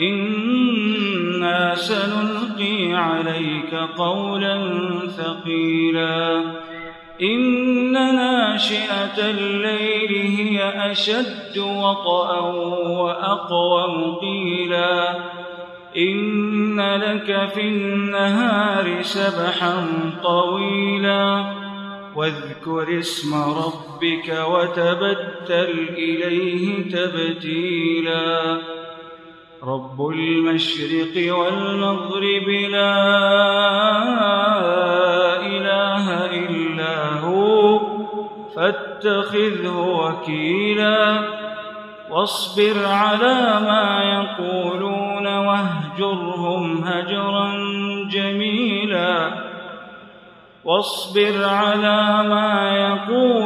إنا 0.00 1.74
سنلقي 1.74 2.94
عليك 2.94 3.74
قولا 3.96 4.58
ثقيلا 5.08 6.42
إن 7.22 7.92
ناشئة 7.92 9.30
الليل 9.30 10.12
هي 10.36 10.90
أشد 10.92 11.58
وطأ 11.58 12.40
وأقوم 12.88 14.14
قيلا 14.14 15.16
إن 15.96 16.80
لك 16.80 17.48
في 17.54 17.60
النهار 17.60 19.02
سبحا 19.02 19.86
طويلا 20.22 21.44
واذكر 22.16 22.98
اسم 22.98 23.34
ربك 23.34 24.44
وتبتل 24.48 25.88
إليه 25.88 26.90
تبتيلا 26.90 28.58
رب 29.64 30.08
المشرق 30.08 31.36
والمغرب 31.38 32.48
لا 32.48 32.96
إله 35.46 36.26
إلا 36.26 37.20
هو 37.20 37.80
فاتخذه 38.56 39.78
وكيلا. 39.78 41.18
واصبر 42.10 42.86
على 42.86 43.60
ما 43.60 44.02
يقولون 44.02 45.26
واهجرهم 45.26 46.84
هجرا 46.84 47.52
جميلا. 48.10 49.30
واصبر 50.64 51.44
على 51.44 52.28
ما 52.28 52.70
يقولون 52.76 53.45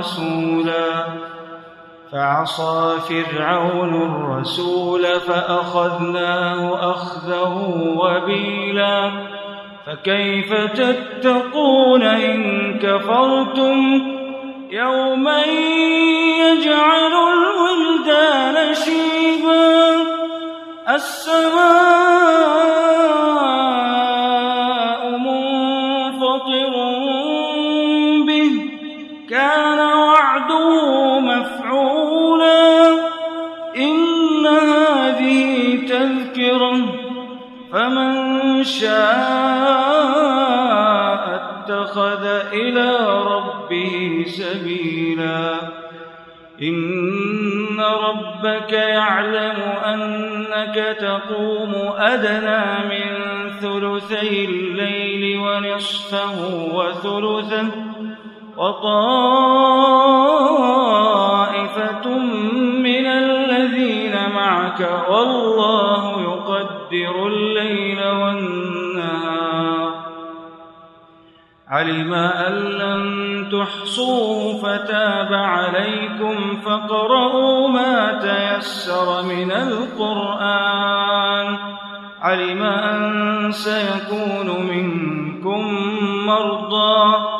رسولا 0.00 1.04
فعصى 2.12 2.96
فرعون 3.08 3.94
الرسول 3.94 5.20
فأخذناه 5.20 6.90
أخذه 6.90 7.54
وبيلا 7.96 9.10
فكيف 9.86 10.54
تتقون 10.54 12.02
إن 12.02 12.78
كفرتم 12.78 14.02
يوما 14.70 15.44
يجعل 16.40 17.12
الولدان 17.12 18.74
شيبا 18.74 19.96
السماء 20.94 21.50
منفطر 25.18 26.72
به 28.26 28.70
كان 29.30 29.89
وعده 30.30 31.20
مفعولا 31.20 32.90
إن 33.76 34.46
هذه 34.46 35.76
تذكرة 35.88 36.76
فمن 37.72 38.64
شاء 38.64 38.90
اتخذ 41.34 42.24
إلى 42.52 42.96
ربه 43.24 44.24
سبيلا 44.26 45.54
إن 46.62 47.80
ربك 47.80 48.72
يعلم 48.72 49.56
أنك 49.84 50.96
تقوم 51.00 51.74
أدنى 51.96 52.88
من 52.88 53.06
ثلثي 53.60 54.44
الليل 54.44 55.38
ونصفه 55.38 56.54
وثلثه 56.74 57.66
وطائفة 58.56 58.90
من 62.78 63.06
الذين 63.06 64.14
معك 64.34 64.88
والله 65.10 66.22
يقدر 66.22 67.26
الليل 67.26 67.98
والنهار. 67.98 69.90
علم 71.68 72.14
أن 72.14 72.52
لن 72.52 73.48
تحصوه 73.52 74.62
فتاب 74.62 75.34
عليكم 75.34 76.56
فاقرؤوا 76.64 77.68
ما 77.68 78.12
تيسر 78.12 79.22
من 79.22 79.52
القرآن. 79.52 81.56
علم 82.22 82.62
أن 82.62 83.52
سيكون 83.52 84.66
منكم 84.66 85.90
مرضى. 86.26 87.39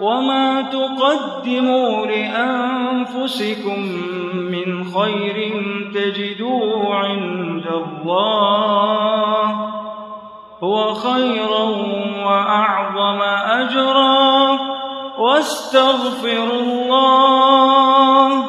وما 0.00 0.62
تقدموا 0.62 2.06
لأنفسكم 2.06 3.80
من 4.34 4.84
خير 4.84 5.64
تجدوه 5.94 6.94
عند 6.94 7.66
الله 7.66 8.36
هو 10.62 10.94
خيرا 10.94 11.62
وأعظم 12.26 13.22
أجرا 13.60 14.58
واستغفروا 15.18 16.60
الله 16.60 18.44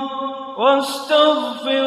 واستغفروا 0.58 1.87